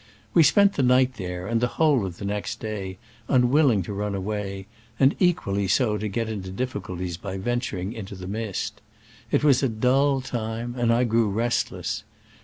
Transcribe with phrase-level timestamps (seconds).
[0.33, 2.97] We spent the night there and the whole of the next day,
[3.29, 4.65] un willing to run awa?y,
[4.99, 8.81] and equally so to get into difficulties by venturing into the mist.
[9.29, 12.01] It was a dull time, and I grew restiess.